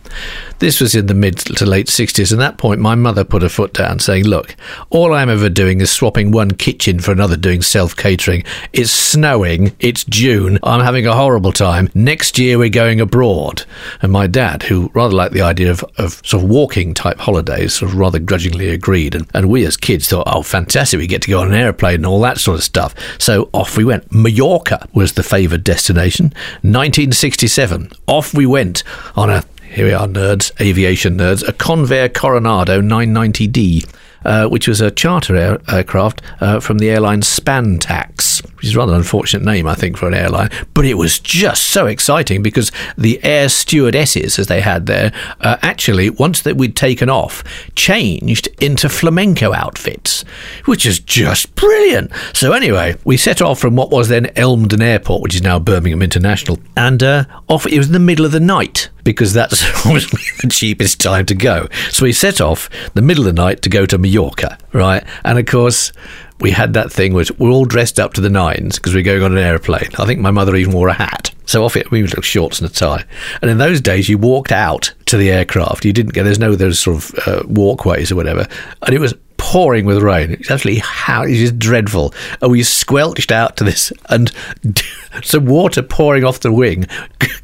This 0.59 0.81
was 0.81 0.95
in 0.95 1.07
the 1.07 1.15
mid 1.15 1.39
to 1.39 1.67
late 1.67 1.89
60s. 1.89 2.33
At 2.33 2.39
that 2.39 2.59
point, 2.59 2.81
my 2.81 2.95
mother 2.95 3.25
put 3.25 3.43
her 3.43 3.49
foot 3.49 3.73
down, 3.73 3.99
saying, 3.99 4.25
Look, 4.25 4.57
all 4.91 5.13
I'm 5.13 5.29
ever 5.29 5.49
doing 5.49 5.81
is 5.81 5.91
swapping 5.91 6.31
one 6.31 6.53
kitchen 6.53 7.01
for 7.01 7.13
another 7.13 7.37
doing 7.37 7.63
self 7.63 7.97
catering. 7.97 8.45
It's 8.73 8.91
snowing. 8.91 9.75
It's 9.81 10.05
June. 10.05 10.59
I'm 10.63 10.81
having 10.81 11.07
a 11.07 11.15
horrible 11.15 11.53
time. 11.53 11.91
Next 11.95 12.39
year, 12.39 12.59
we're 12.59 12.71
going 12.71 13.01
abroad. 13.01 13.65
And 14.01 14.13
my 14.13 14.27
dad, 14.27 14.63
who 14.63 14.91
rather 14.95 15.15
liked 15.15 15.35
the 15.35 15.43
idea 15.43 15.71
of, 15.71 15.85
of 15.99 16.23
sort 16.25 16.45
of 16.45 16.49
walking 16.49 16.95
type 16.95 17.19
holidays, 17.19 17.75
sort 17.75 17.93
of 17.93 17.99
rather 17.99 18.19
grudgingly 18.19 18.71
agreed. 18.71 19.15
And, 19.15 19.27
and 19.35 19.51
we 19.51 19.67
as 19.67 19.77
kids 19.77 20.09
thought, 20.09 20.25
Oh, 20.27 20.43
fantastic. 20.43 20.99
We 20.99 21.07
get 21.07 21.23
to 21.23 21.31
go 21.31 21.41
on 21.41 21.49
an 21.49 21.55
airplane 21.55 21.97
and 21.97 22.07
all 22.07 22.21
that 22.21 22.39
sort 22.39 22.59
of 22.59 22.65
stuff. 22.65 22.95
So 23.19 23.51
off 23.53 23.77
we 23.77 23.85
went. 23.85 24.11
Mallorca 24.13 24.89
was 24.95 25.13
the 25.13 25.23
favoured 25.23 25.65
destination. 25.65 26.27
1967. 26.63 27.93
Off 28.07 28.35
we 28.35 28.47
went 28.47 28.83
on 29.17 29.31
a 29.31 29.45
here 29.75 29.87
we 29.87 29.93
are, 29.93 30.07
nerds, 30.07 30.53
aviation 30.61 31.19
nerds, 31.19 31.47
a 31.49 31.53
Convair 31.53 32.13
Coronado 32.15 32.81
990D. 32.81 33.85
Uh, 34.25 34.49
which 34.49 34.67
was 34.67 34.81
a 34.81 34.91
charter 34.91 35.37
air- 35.37 35.61
aircraft 35.69 36.23
uh, 36.41 36.59
from 36.61 36.79
the 36.79 36.91
airline 36.91 37.21
Spantax, 37.21 38.43
which 38.57 38.67
is 38.67 38.75
a 38.75 38.79
rather 38.79 38.95
unfortunate 38.95 39.45
name, 39.45 39.67
I 39.67 39.75
think, 39.75 39.97
for 39.97 40.09
an 40.09 40.15
airline. 40.15 40.51
But 40.73 40.87
it 40.87 40.95
was 40.95 41.19
just 41.19 41.67
so 41.67 41.87
exciting 41.87 42.43
because 42.43 42.73
the 42.97 43.23
air 43.23 43.49
stewardesses, 43.49 44.39
as 44.39 44.47
they 44.47 44.61
had 44.61 44.87
there, 44.87 45.13
uh, 45.41 45.59
actually, 45.63 46.11
once 46.11 46.41
that 46.43 46.57
we'd 46.57 46.77
taken 46.77 47.11
off, 47.11 47.45
changed 47.75 48.49
into 48.63 48.89
flamenco 48.89 49.53
outfits, 49.53 50.23
which 50.65 50.87
is 50.87 50.99
just 51.01 51.55
brilliant. 51.55 52.11
So, 52.33 52.53
anyway, 52.53 52.97
we 53.05 53.17
set 53.17 53.43
off 53.43 53.59
from 53.59 53.77
what 53.77 53.91
was 53.91 54.09
then 54.09 54.27
Elmdon 54.37 54.83
Airport, 54.83 55.23
which 55.23 55.35
is 55.35 55.43
now 55.43 55.59
Birmingham 55.59 56.03
International, 56.03 56.59
and 56.77 57.03
uh, 57.03 57.25
off 57.49 57.67
it 57.67 57.79
was 57.79 57.89
in 57.89 57.93
the 57.93 57.99
middle 57.99 58.25
of 58.25 58.33
the 58.33 58.41
night 58.41 58.89
because 59.05 59.33
that's 59.35 59.63
obviously 59.87 60.21
the 60.41 60.49
cheapest 60.49 61.01
time 61.01 61.27
to 61.27 61.35
go. 61.35 61.69
So 61.91 62.05
we 62.05 62.13
set 62.13 62.41
off 62.41 62.69
the 62.95 63.03
middle 63.03 63.27
of 63.27 63.35
the 63.35 63.41
night 63.41 63.63
to 63.63 63.69
go 63.69 63.87
to 63.87 63.99
Mallorca, 64.15 64.59
right? 64.73 65.05
And 65.25 65.39
of 65.39 65.47
course, 65.47 65.93
we 66.41 66.51
had 66.51 66.75
that 66.75 66.93
thing 66.93 67.15
which 67.15 67.31
we're 67.33 67.51
all 67.51 67.65
dressed 67.65 68.01
up 68.01 68.15
to 68.15 68.21
the 68.21 68.31
nines 68.31 68.77
because 68.77 68.95
we're 68.95 69.03
going 69.03 69.23
on 69.23 69.33
an 69.33 69.39
airplane. 69.39 69.89
I 69.99 70.07
think 70.07 70.21
my 70.21 70.31
mother 70.31 70.57
even 70.57 70.73
wore 70.73 70.89
a 70.89 70.95
hat. 70.95 71.33
So 71.47 71.65
off 71.65 71.77
it, 71.77 71.91
we 71.91 72.07
took 72.07 72.25
shorts 72.25 72.61
and 72.61 72.69
a 72.69 72.73
tie. 72.73 73.05
And 73.43 73.51
in 73.51 73.59
those 73.59 73.81
days, 73.81 74.09
you 74.09 74.19
walked 74.19 74.51
out 74.51 74.93
to 75.07 75.17
the 75.17 75.31
aircraft. 75.31 75.85
You 75.85 75.93
didn't 75.93 76.15
get, 76.15 76.25
there's 76.25 76.39
no 76.39 76.55
those 76.55 76.79
sort 76.79 76.97
of 76.97 77.29
uh, 77.29 77.43
walkways 77.47 78.11
or 78.11 78.17
whatever. 78.17 78.47
And 78.83 78.95
it 78.95 78.99
was 78.99 79.15
pouring 79.45 79.85
with 79.85 80.03
rain. 80.03 80.31
It's 80.33 80.51
actually 80.51 80.79
how 80.79 81.23
it's 81.23 81.39
just 81.39 81.59
dreadful. 81.59 82.15
And 82.41 82.51
we 82.51 82.63
squelched 82.63 83.31
out 83.31 83.59
to 83.59 83.65
this, 83.65 83.93
and 84.09 84.33
some 85.23 85.45
water 85.45 85.83
pouring 85.83 86.25
off 86.25 86.41
the 86.41 86.51
wing 86.51 86.87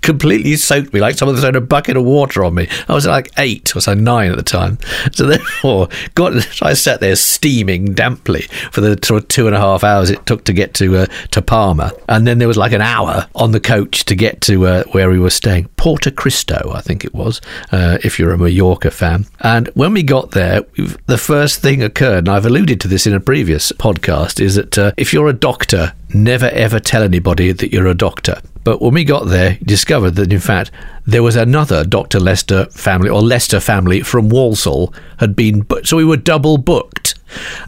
completely 0.00 0.57
soaked 0.57 0.95
me, 0.95 1.00
like 1.00 1.16
someone 1.16 1.37
thrown 1.37 1.57
a 1.57 1.61
bucket 1.61 1.99
of 1.99 2.04
water 2.04 2.42
on 2.42 2.54
me. 2.54 2.69
I 2.88 2.95
was 2.95 3.07
like 3.07 3.30
eight 3.37 3.76
or 3.76 3.83
so 3.83 3.92
nine 3.92 4.30
at 4.30 4.38
the 4.38 4.42
time. 4.42 4.78
So 5.12 5.26
therefore, 5.26 5.88
got 6.14 6.33
I 6.62 6.73
sat 6.73 7.00
there 7.00 7.16
steaming 7.16 7.92
damply 7.92 8.42
for 8.73 8.80
the 8.80 8.99
sort 9.04 9.23
of 9.23 9.28
two 9.28 9.47
and 9.47 9.54
a 9.54 9.61
half 9.61 9.85
hours 9.85 10.09
it 10.09 10.25
took 10.25 10.45
to 10.45 10.54
get 10.54 10.73
to 10.75 10.97
uh, 10.97 11.07
to 11.33 11.42
Palma, 11.42 11.92
and 12.09 12.26
then 12.26 12.38
there 12.38 12.49
was 12.49 12.57
like 12.57 12.73
an 12.73 12.80
hour 12.80 13.28
on 13.35 13.52
the 13.52 13.61
coach 13.61 14.07
to 14.07 14.14
get 14.14 14.40
to 14.42 14.66
uh, 14.66 14.85
where 14.85 15.11
we 15.11 15.19
were 15.19 15.30
staying, 15.30 15.69
Porto 15.76 16.11
Cristo, 16.11 16.73
I 16.75 16.80
think 16.80 17.04
it 17.04 17.14
was, 17.14 17.42
uh, 17.73 17.99
if 18.02 18.19
you're 18.19 18.33
a 18.33 18.38
Mallorca 18.38 18.90
fan. 18.90 19.26
And 19.40 19.69
when 19.75 19.92
we 19.92 20.02
got 20.02 20.30
there, 20.30 20.62
the 21.07 21.19
first 21.19 21.61
thing 21.61 21.83
occurred, 21.91 22.27
and 22.27 22.29
I've 22.29 22.47
alluded 22.47 22.81
to 22.81 22.89
this 22.89 23.07
in 23.07 23.15
a 23.15 23.21
previous 23.21 23.73
podcast, 23.73 24.41
is 24.41 24.55
that 24.55 24.79
uh, 24.79 24.93
if 24.97 25.13
you're 25.13 25.29
a 25.29 25.33
doctor, 25.33 25.93
never 26.15 26.47
ever 26.47 26.79
tell 26.79 27.03
anybody 27.03 27.51
that 27.53 27.73
you're 27.73 27.89
a 27.89 27.95
doctor. 27.95 28.41
But 28.63 28.81
when 28.81 28.95
we 28.95 29.05
got 29.05 29.27
there, 29.27 29.59
discovered 29.65 30.13
that 30.13 30.33
in 30.33 30.39
fact 30.39 30.71
there 31.07 31.23
was 31.23 31.35
another 31.35 31.83
Dr. 31.85 32.21
Lester 32.21 32.67
family 32.67 33.09
or 33.09 33.23
Lester 33.23 33.59
family 33.59 34.03
from 34.03 34.29
Walsall 34.29 34.95
had 35.19 35.35
been, 35.35 35.63
bu- 35.63 35.83
so 35.83 35.97
we 35.97 36.05
were 36.05 36.17
double 36.17 36.59
booked. 36.59 37.15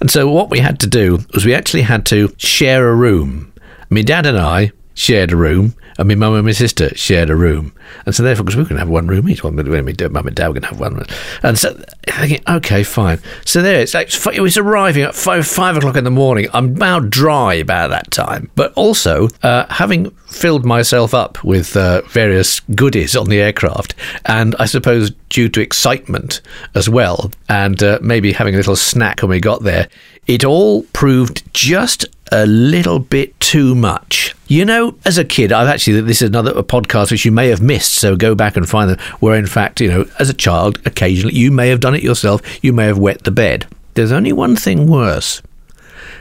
And 0.01 0.11
so 0.11 0.31
what 0.31 0.51
we 0.51 0.61
had 0.61 0.79
to 0.81 0.87
do 0.87 1.19
was 1.35 1.45
we 1.45 1.55
actually 1.55 1.83
had 1.83 2.07
to 2.07 2.33
share 2.37 2.89
a 2.89 2.95
room. 2.95 3.53
My 3.91 4.03
dad 4.03 4.27
and 4.27 4.39
I 4.39 4.73
shared 4.95 5.33
a 5.33 5.37
room, 5.37 5.75
and 5.99 6.09
my 6.09 6.15
mum 6.15 6.35
and 6.35 6.45
my 6.47 6.53
sister 6.53 6.95
shared 6.95 7.31
a 7.31 7.37
room. 7.37 7.73
And 8.07 8.15
so 8.15 8.23
therefore, 8.23 8.45
because 8.45 8.57
we 8.57 8.65
can 8.65 8.77
have 8.77 8.89
one 8.89 9.07
room 9.07 9.29
each, 9.29 9.45
well, 9.45 9.53
mum 9.53 9.67
and 9.67 9.97
dad 9.97 10.49
were 10.49 10.55
going 10.55 10.63
to 10.63 10.69
have 10.69 10.81
one 10.81 10.95
room. 10.95 11.07
And 11.43 11.59
so 11.59 11.79
thinking, 12.07 12.43
okay, 12.49 12.83
fine. 12.83 13.19
So 13.45 13.63
there 13.63 13.81
it's 13.81 13.95
like, 13.95 14.11
it 14.35 14.41
was 14.41 14.57
arriving 14.57 15.03
at 15.03 15.15
five, 15.15 15.47
five 15.47 15.77
o'clock 15.77 15.97
in 15.97 16.05
the 16.05 16.11
morning. 16.11 16.49
I'm 16.53 16.77
about 16.77 17.11
dry 17.11 17.63
by 17.63 17.89
that 17.89 18.11
time. 18.11 18.51
But 18.55 18.73
also, 18.75 19.29
uh, 19.43 19.67
having 19.69 20.11
filled 20.27 20.65
myself 20.65 21.13
up 21.13 21.43
with 21.45 21.77
uh, 21.77 22.03
various 22.09 22.61
goodies 22.61 23.15
on 23.15 23.29
the 23.29 23.41
aircraft, 23.41 23.95
and 24.25 24.57
I 24.59 24.65
suppose 24.65 25.11
due 25.29 25.49
to 25.51 25.61
excitement 25.61 26.41
as 26.75 26.89
well, 26.89 27.31
and 27.49 27.83
uh, 27.83 27.99
maybe 28.03 28.33
having 28.33 28.55
a 28.55 28.57
little 28.57 28.77
snack 28.77 29.21
when 29.21 29.31
we 29.31 29.41
got 29.41 29.63
there, 29.63 29.89
it 30.27 30.45
all 30.45 30.85
proved 30.93 31.43
just 31.53 32.07
a 32.33 32.47
little 32.47 32.99
bit 32.99 33.39
too 33.41 33.75
much. 33.75 34.35
You 34.49 34.65
know, 34.65 34.97
as 35.05 35.19
a 35.19 35.25
kid, 35.25 35.53
I've 35.53 35.69
actually, 35.69 36.01
this 36.01 36.23
is 36.23 36.31
another 36.31 36.55
podcast 36.63 37.11
which 37.11 37.25
you 37.25 37.31
may 37.31 37.49
have 37.49 37.61
missed, 37.61 37.95
so 37.95 38.17
go 38.17 38.35
back 38.35 38.57
and 38.57 38.69
find 38.69 38.91
them, 38.91 38.99
where 39.21 39.37
in 39.37 39.47
fact, 39.47 39.81
you 39.81 39.89
know, 39.89 40.07
as 40.19 40.31
a 40.31 40.35
child, 40.35 40.81
occasionally 40.87 41.35
you 41.35 41.53
may 41.53 41.69
have 41.69 41.81
done 41.81 41.95
it 41.95 42.03
yourself, 42.03 42.43
you 42.65 42.73
may 42.73 42.87
have 42.87 42.99
wet 42.99 43.25
the 43.25 43.31
bed. 43.31 43.67
There's 43.95 44.13
only 44.13 44.33
one 44.33 44.57
thing 44.57 44.87
worse. 44.87 45.43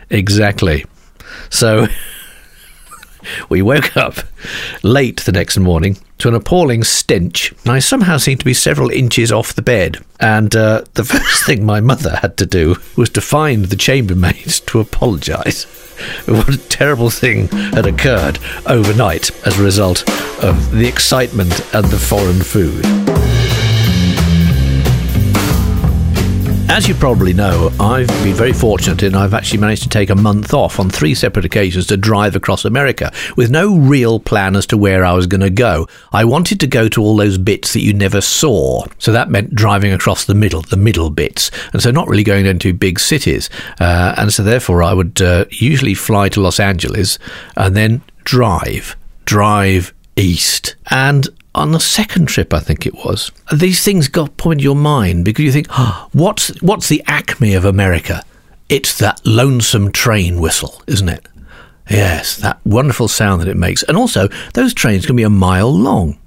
Exactly. 0.10 0.86
So 1.50 1.88
we 3.50 3.62
woke 3.62 3.98
up 3.98 4.16
late 4.84 5.22
the 5.22 5.32
next 5.32 5.58
morning 5.58 5.98
to 6.20 6.28
an 6.28 6.36
appalling 6.36 6.84
stench. 6.84 7.54
I 7.66 7.80
somehow 7.80 8.18
seemed 8.18 8.40
to 8.40 8.46
be 8.46 8.54
several 8.54 8.90
inches 8.90 9.32
off 9.32 9.54
the 9.54 9.62
bed. 9.62 10.04
And 10.20 10.56
uh, 10.56 10.84
the 10.94 11.04
first 11.06 11.46
thing 11.46 11.66
my 11.66 11.80
mother 11.80 12.18
had 12.18 12.38
to 12.38 12.46
do 12.46 12.76
was 12.96 13.10
to 13.12 13.22
find 13.22 13.66
the 13.66 13.76
chambermaids 13.76 14.66
to 14.68 14.80
apologise. 14.80 15.66
What 16.26 16.50
a 16.50 16.58
terrible 16.58 17.12
thing 17.12 17.48
had 17.50 17.86
occurred 17.86 18.40
overnight 18.66 19.30
as 19.46 19.60
a 19.60 19.64
result 19.64 20.02
of 20.44 20.72
the 20.72 20.88
excitement 20.88 21.54
and 21.76 21.86
the 21.86 22.00
foreign 22.00 22.42
food. 22.42 23.31
As 26.72 26.88
you 26.88 26.96
probably 26.96 27.34
know, 27.34 27.70
I've 27.82 28.08
been 28.24 28.34
very 28.34 28.54
fortunate 28.54 29.04
and 29.04 29.14
I've 29.14 29.34
actually 29.34 29.60
managed 29.60 29.84
to 29.84 29.90
take 29.90 30.10
a 30.10 30.16
month 30.16 30.54
off 30.54 30.80
on 30.80 30.90
three 30.90 31.14
separate 31.14 31.44
occasions 31.44 31.86
to 31.88 31.98
drive 31.98 32.34
across 32.34 32.64
America 32.64 33.12
with 33.36 33.52
no 33.52 33.78
real 33.78 34.22
plan 34.22 34.56
as 34.56 34.66
to 34.68 34.78
where 34.78 35.04
I 35.04 35.12
was 35.12 35.28
going 35.28 35.42
to 35.42 35.50
go. 35.50 35.90
I 36.14 36.24
wanted 36.24 36.62
to 36.62 36.68
go 36.68 36.88
to 36.88 37.02
all 37.02 37.18
those 37.18 37.38
bits 37.38 37.74
that 37.74 37.82
you 37.82 37.94
never 37.94 38.22
saw. 38.22 38.86
So 39.00 39.12
that 39.12 39.30
meant 39.30 39.54
driving 39.54 39.92
across 39.92 40.24
the 40.24 40.34
middle, 40.34 40.62
the 40.62 40.78
middle 40.78 41.10
bits. 41.10 41.52
And 41.74 41.82
so 41.82 41.92
not 41.92 42.08
really 42.08 42.24
going 42.24 42.46
into 42.46 42.74
big 42.74 43.02
cities. 43.02 43.50
Uh, 43.82 44.16
and 44.18 44.32
so 44.32 44.42
therefore 44.42 44.82
I 44.82 44.94
would 44.94 45.22
uh, 45.22 45.44
usually 45.50 45.94
fly 45.94 46.30
to 46.30 46.40
Los 46.40 46.58
Angeles 46.58 47.20
and 47.58 47.76
then 47.76 48.02
drive, 48.24 48.96
drive 49.26 49.94
east. 50.16 50.78
And 50.90 51.28
on 51.54 51.72
the 51.72 51.80
second 51.80 52.28
trip, 52.28 52.54
I 52.54 52.60
think 52.60 52.86
it 52.86 52.94
was, 52.94 53.32
these 53.52 53.84
things 53.84 54.08
got 54.08 54.38
put 54.38 54.52
into 54.52 54.64
your 54.64 54.76
mind 54.76 55.26
because 55.26 55.44
you 55.44 55.52
think, 55.52 55.68
oh, 55.72 56.08
what's 56.14 56.50
what's 56.62 56.88
the 56.88 57.04
acme 57.08 57.54
of 57.54 57.66
America? 57.66 58.24
It's 58.70 58.98
that 59.00 59.22
lonesome 59.26 59.92
train 59.92 60.40
whistle, 60.40 60.82
isn't 60.88 61.10
it? 61.10 61.28
Yes, 61.90 62.38
that 62.38 62.60
wonderful 62.66 63.10
sound 63.10 63.42
that 63.42 63.50
it 63.50 63.58
makes. 63.58 63.84
And 63.84 63.98
also, 63.98 64.30
those 64.54 64.74
trains 64.74 65.06
can 65.06 65.18
be 65.18 65.24
a 65.24 65.30
mile 65.30 65.74
long. 65.74 66.18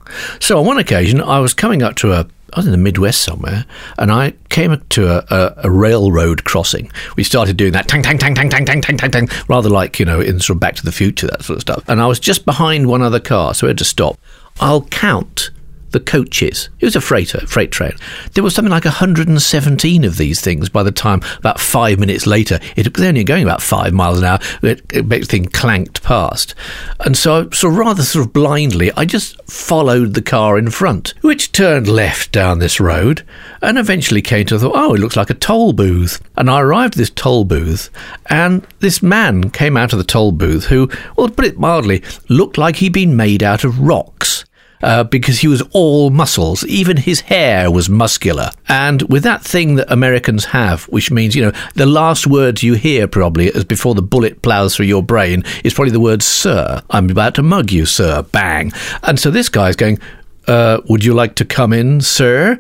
So 0.41 0.59
on 0.59 0.67
one 0.67 0.79
occasion, 0.79 1.23
I 1.23 1.41
was 1.41 1.55
coming 1.55 1.83
up 1.83 1.95
to 1.97 2.13
a 2.13 2.27
I 2.55 2.59
was 2.59 2.67
in 2.67 2.73
the 2.73 2.79
Midwest 2.79 3.23
somewhere, 3.23 3.67
and 3.99 4.13
I 4.13 4.33
came 4.49 4.71
up 4.71 4.89
to 4.91 5.09
a, 5.09 5.25
a, 5.29 5.55
a, 5.65 5.71
railroad 5.71 6.45
crossing. 6.45 6.89
We 7.17 7.25
started 7.25 7.57
doing 7.57 7.73
that 7.73 7.89
tang 7.89 8.01
tang 8.01 8.17
tang 8.17 8.35
tang 8.35 8.49
tang 8.49 8.65
tang 8.65 8.81
tang 8.81 8.97
tang 8.97 9.11
tang, 9.11 9.29
rather 9.49 9.69
like 9.69 9.99
you 9.99 10.07
know 10.07 10.21
in 10.21 10.39
sort 10.39 10.57
of 10.57 10.61
Back 10.61 10.77
to 10.77 10.85
the 10.85 10.93
Future 10.93 11.27
that 11.27 11.43
sort 11.43 11.57
of 11.57 11.63
stuff. 11.63 11.83
And 11.89 12.01
I 12.01 12.07
was 12.07 12.21
just 12.21 12.45
behind 12.45 12.87
one 12.87 13.03
other 13.03 13.19
car, 13.19 13.55
so 13.55 13.67
we 13.67 13.71
had 13.71 13.79
to 13.79 13.85
stop. 13.85 14.21
I'll 14.61 14.83
count 14.83 15.51
the 15.95 16.01
coaches. 16.01 16.69
It 16.81 16.85
was 16.85 16.97
a 16.97 17.01
freighter, 17.01 17.47
freight 17.47 17.71
train. 17.71 17.93
There 18.33 18.45
was 18.45 18.53
something 18.55 18.71
like 18.71 18.85
117 18.85 20.05
of 20.05 20.19
these 20.19 20.41
things 20.41 20.69
by 20.69 20.83
the 20.83 20.91
time, 20.91 21.23
about 21.39 21.61
five 21.61 22.01
minutes 22.01 22.27
later, 22.27 22.59
it 22.77 22.95
was 22.95 23.07
only 23.07 23.23
going 23.23 23.45
about 23.45 23.63
five 23.63 23.95
miles 23.95 24.19
an 24.19 24.25
hour, 24.25 24.39
it, 24.63 25.27
thing 25.27 25.47
clanked 25.47 26.03
past. 26.03 26.55
And 27.01 27.17
so, 27.17 27.49
so 27.51 27.69
rather 27.69 28.03
sort 28.03 28.27
of 28.27 28.33
blindly, 28.33 28.91
I 28.97 29.05
just 29.05 29.41
followed 29.49 30.15
the 30.15 30.23
car 30.23 30.59
in 30.59 30.71
front, 30.71 31.15
which 31.23 31.53
turned 31.53 31.87
left 31.87 32.33
down 32.33 32.59
this 32.59 32.81
road 32.81 33.25
and 33.63 33.79
eventually 33.79 34.21
came 34.21 34.47
to, 34.47 34.57
I 34.57 34.59
thought, 34.59 34.73
oh, 34.75 34.95
it 34.95 35.01
looks 35.01 35.17
like 35.17 35.31
a 35.31 35.35
toll 35.35 35.73
booth. 35.73 36.21
And 36.37 36.51
I 36.51 36.61
arrived 36.61 36.95
at 36.95 36.99
this 36.99 37.11
toll 37.11 37.45
booth, 37.45 37.89
and 38.27 38.67
this 38.81 39.01
man 39.01 39.51
came 39.51 39.77
out 39.77 39.93
of 39.93 39.99
the 39.99 40.05
toll 40.05 40.33
booth 40.33 40.65
who, 40.67 40.91
well, 41.17 41.29
put 41.29 41.45
it 41.45 41.57
mildly, 41.57 42.03
looked 42.29 42.59
like 42.59 42.77
he'd 42.77 42.93
been 42.93 43.17
made 43.17 43.45
out 43.45 43.63
of 43.63 43.79
rocks 43.79 44.44
uh, 44.83 45.05
because 45.05 45.41
he 45.41 45.49
was 45.49 45.63
all 45.73 46.11
muscles. 46.11 46.65
Even 46.67 46.97
his 46.97 47.21
hair 47.21 47.71
was 47.71 47.89
muscular. 47.89 48.51
And 48.69 49.03
with 49.03 49.23
that 49.23 49.43
thing 49.43 49.77
that 49.77 49.91
Americans 49.91 50.47
have, 50.47 50.85
which 50.85 51.11
means, 51.11 51.35
you 51.35 51.43
know, 51.43 51.53
the 51.75 51.87
last 51.87 52.27
words 52.27 52.63
you 52.63 52.75
hear 52.75 53.07
probably 53.07 53.53
as 53.55 53.65
before 53.65 53.95
the 53.95 54.03
bullet 54.03 54.43
plows 54.43 54.77
through 54.77 54.87
your 54.87 55.03
brain 55.03 55.45
is 55.65 55.75
probably 55.75 55.93
the 55.93 56.01
word, 56.01 56.23
sir. 56.23 56.83
I'm 56.91 57.11
about 57.11 57.35
to 57.37 57.43
mug 57.43 57.73
you, 57.73 57.87
sir. 57.87 58.23
Bang. 58.23 58.73
And 59.03 59.19
so 59.19 59.31
this 59.31 59.49
guy's 59.49 59.77
going, 59.77 59.99
uh, 60.47 60.81
Would 60.89 61.05
you 61.05 61.15
like 61.15 61.35
to 61.37 61.45
come 61.45 61.73
in, 61.73 62.01
sir? 62.01 62.59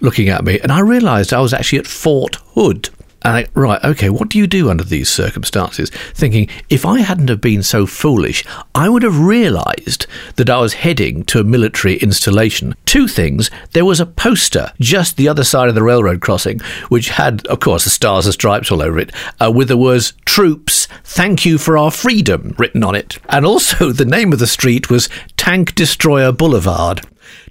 Looking 0.00 0.28
at 0.28 0.44
me. 0.44 0.60
And 0.60 0.72
I 0.72 0.80
realized 0.80 1.32
I 1.32 1.40
was 1.40 1.54
actually 1.54 1.78
at 1.78 1.86
Fort 1.86 2.36
Hood. 2.54 2.90
And 3.24 3.36
I, 3.36 3.46
right, 3.54 3.82
okay, 3.82 4.10
what 4.10 4.28
do 4.28 4.38
you 4.38 4.46
do 4.46 4.68
under 4.68 4.84
these 4.84 5.08
circumstances? 5.08 5.90
Thinking, 6.12 6.48
if 6.68 6.84
I 6.84 7.00
hadn't 7.00 7.28
have 7.28 7.40
been 7.40 7.62
so 7.62 7.86
foolish, 7.86 8.44
I 8.74 8.90
would 8.90 9.02
have 9.02 9.18
realised 9.18 10.06
that 10.36 10.50
I 10.50 10.60
was 10.60 10.74
heading 10.74 11.24
to 11.24 11.40
a 11.40 11.44
military 11.44 11.96
installation. 11.96 12.74
Two 12.84 13.08
things. 13.08 13.50
There 13.72 13.86
was 13.86 13.98
a 13.98 14.06
poster 14.06 14.72
just 14.78 15.16
the 15.16 15.28
other 15.28 15.42
side 15.44 15.70
of 15.70 15.74
the 15.74 15.82
railroad 15.82 16.20
crossing, 16.20 16.60
which 16.90 17.08
had, 17.08 17.46
of 17.46 17.60
course, 17.60 17.84
the 17.84 17.90
stars 17.90 18.26
and 18.26 18.34
stripes 18.34 18.70
all 18.70 18.82
over 18.82 18.98
it, 18.98 19.10
uh, 19.40 19.50
with 19.50 19.68
the 19.68 19.78
words, 19.78 20.12
Troops, 20.26 20.86
thank 21.02 21.46
you 21.46 21.56
for 21.56 21.78
our 21.78 21.90
freedom, 21.90 22.54
written 22.58 22.84
on 22.84 22.94
it. 22.94 23.18
And 23.30 23.46
also, 23.46 23.90
the 23.92 24.04
name 24.04 24.34
of 24.34 24.38
the 24.38 24.46
street 24.46 24.90
was 24.90 25.08
Tank 25.36 25.74
Destroyer 25.74 26.30
Boulevard 26.30 27.00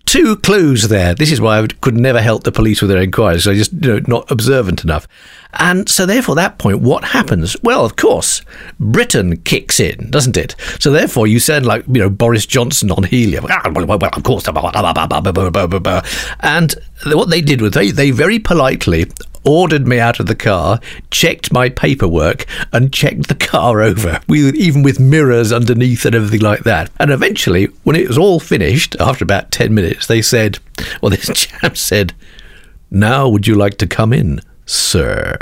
two 0.05 0.35
clues 0.37 0.89
there. 0.89 1.15
This 1.15 1.31
is 1.31 1.39
why 1.39 1.59
I 1.59 1.67
could 1.67 1.95
never 1.95 2.21
help 2.21 2.43
the 2.43 2.51
police 2.51 2.81
with 2.81 2.89
their 2.89 3.01
inquiries. 3.01 3.47
I 3.47 3.55
just, 3.55 3.73
you 3.73 3.93
know, 3.93 4.01
not 4.07 4.29
observant 4.29 4.83
enough. 4.83 5.07
And 5.55 5.88
so, 5.88 6.05
therefore, 6.05 6.36
that 6.36 6.57
point, 6.57 6.81
what 6.81 7.03
happens? 7.03 7.55
Well, 7.63 7.86
of 7.86 7.95
course, 7.95 8.41
Britain 8.79 9.38
kicks 9.38 9.79
in, 9.79 10.10
doesn't 10.10 10.38
it? 10.38 10.55
So, 10.79 10.91
therefore, 10.91 11.27
you 11.27 11.39
sound 11.39 11.65
like, 11.65 11.86
you 11.88 12.00
know, 12.01 12.10
Boris 12.10 12.45
Johnson 12.45 12.91
on 12.91 13.03
helium. 13.03 13.45
Ah, 13.50 13.69
well, 13.69 13.93
of 13.93 14.24
course. 14.24 14.48
And 16.39 16.75
what 17.05 17.29
they 17.29 17.41
did 17.41 17.62
was 17.62 17.72
they, 17.74 17.91
they 17.91 18.12
very 18.12 18.39
politely 18.39 19.05
ordered 19.45 19.88
me 19.88 20.00
out 20.00 20.19
of 20.19 20.25
the 20.25 20.36
car, 20.36 20.79
checked 21.12 21.51
my 21.51 21.69
paperwork, 21.69 22.45
and 22.72 22.93
checked 22.93 23.27
the 23.27 23.36
car 23.36 23.81
over, 23.81 24.22
even 24.29 24.83
with 24.83 25.00
mirrors 25.00 25.51
underneath 25.51 26.05
and 26.05 26.15
everything 26.15 26.41
like 26.41 26.63
that. 26.63 26.89
And 27.00 27.12
eventually, 27.12 27.65
when 27.83 27.95
it 27.95 28.07
was 28.07 28.17
all 28.17 28.39
finished, 28.39 28.95
after 29.00 29.24
about 29.24 29.51
10 29.51 29.74
minutes, 29.74 30.07
they 30.07 30.22
said, 30.22 30.60
Well, 31.01 31.10
this 31.10 31.29
chap 31.33 31.77
said, 31.77 32.13
Now 32.89 33.27
would 33.27 33.48
you 33.48 33.55
like 33.55 33.77
to 33.79 33.88
come 33.88 34.13
in, 34.13 34.39
sir? 34.65 35.38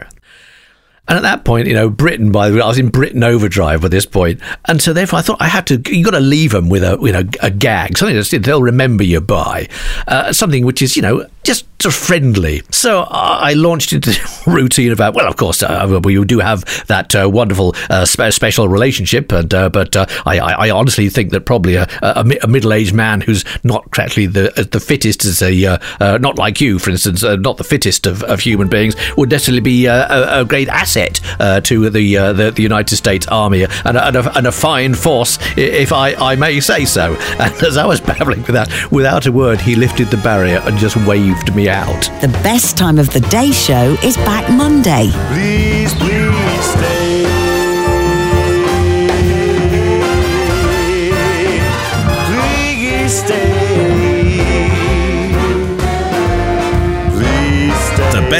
And 1.07 1.17
at 1.17 1.23
that 1.23 1.43
point, 1.43 1.67
you 1.67 1.73
know, 1.73 1.89
Britain, 1.89 2.31
by 2.31 2.49
the 2.49 2.55
way, 2.55 2.61
I 2.61 2.67
was 2.67 2.77
in 2.77 2.89
Britain 2.89 3.23
overdrive 3.23 3.81
by 3.81 3.87
this 3.87 4.05
point. 4.05 4.39
And 4.65 4.81
so 4.81 4.93
therefore 4.93 5.19
I 5.19 5.21
thought 5.23 5.41
I 5.41 5.47
had 5.47 5.67
to, 5.67 5.81
You've 5.87 6.05
got 6.05 6.11
to 6.11 6.19
leave 6.19 6.51
them 6.51 6.69
with 6.69 6.83
a, 6.83 6.97
you 7.01 7.11
know, 7.11 7.23
a 7.41 7.49
gag, 7.49 7.97
something 7.97 8.15
that 8.15 8.43
they'll 8.43 8.61
remember 8.61 9.03
you 9.03 9.19
by, 9.19 9.67
uh, 10.07 10.31
something 10.31 10.65
which 10.65 10.81
is, 10.81 10.95
you 10.95 11.01
know, 11.01 11.27
just 11.43 11.65
friendly. 11.89 12.61
So 12.69 13.07
I 13.09 13.53
launched 13.53 13.91
into 13.93 14.13
routine 14.47 14.91
about, 14.91 15.15
well, 15.15 15.27
of 15.27 15.35
course, 15.37 15.63
uh, 15.63 15.99
we 16.03 16.23
do 16.25 16.37
have 16.37 16.63
that 16.85 17.15
uh, 17.15 17.27
wonderful 17.27 17.73
uh, 17.89 18.05
spe- 18.05 18.31
special 18.31 18.69
relationship, 18.69 19.31
and 19.31 19.51
uh, 19.51 19.69
but 19.69 19.95
uh, 19.95 20.05
I, 20.27 20.37
I, 20.37 20.69
honestly 20.69 21.09
think 21.09 21.31
that 21.31 21.47
probably 21.47 21.75
a, 21.75 21.87
a, 22.03 22.23
a 22.43 22.47
middle-aged 22.47 22.93
man 22.93 23.21
who's 23.21 23.43
not 23.63 23.87
exactly 23.87 24.27
the 24.27 24.67
the 24.71 24.79
fittest, 24.79 25.25
as 25.25 25.41
a 25.41 25.79
not 26.19 26.37
like 26.37 26.61
you, 26.61 26.77
for 26.77 26.91
instance, 26.91 27.23
not 27.23 27.57
the 27.57 27.63
fittest 27.63 28.05
of, 28.05 28.21
of 28.23 28.41
human 28.41 28.67
beings, 28.67 28.95
would 29.17 29.31
necessarily 29.31 29.61
be 29.61 29.87
a, 29.87 30.41
a, 30.41 30.45
great 30.45 30.67
asset 30.67 30.90
Uh, 31.39 31.61
to 31.61 31.89
the, 31.89 32.17
uh, 32.17 32.33
the, 32.33 32.51
the 32.51 32.61
United 32.61 32.95
States 32.95 33.25
Army 33.27 33.63
and 33.63 33.97
a, 33.97 34.07
and, 34.07 34.17
and 34.17 34.47
a, 34.47 34.51
fine 34.51 34.93
force, 34.93 35.39
if 35.57 35.93
I, 35.93 36.13
I 36.15 36.35
may 36.35 36.59
say 36.59 36.85
so. 36.85 37.17
And 37.41 37.53
as 37.63 37.77
I 37.77 37.85
was 37.85 38.01
babbling 38.01 38.41
with 38.41 38.53
that, 38.53 38.69
without 38.91 39.25
a 39.25 39.31
word, 39.31 39.61
he 39.61 39.75
lifted 39.75 40.09
the 40.09 40.17
barrier 40.17 40.61
and 40.65 40.77
just 40.77 40.97
waved 41.07 41.55
me 41.55 41.69
out. 41.69 42.03
The 42.21 42.27
best 42.43 42.77
time 42.77 42.99
of 42.99 43.11
the 43.13 43.21
day 43.21 43.51
show 43.51 43.95
is 44.03 44.17
back 44.17 44.51
Monday. 44.51 45.09
Please, 45.31 45.93
please 45.95 46.30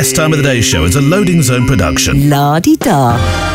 best 0.01 0.15
time 0.15 0.31
of 0.33 0.37
the 0.37 0.43
day 0.43 0.61
show 0.61 0.83
is 0.83 0.95
a 0.95 1.01
loading 1.01 1.43
zone 1.43 1.67
production. 1.67 2.27
La 2.27 2.59
di 2.59 2.75
da. 2.75 3.50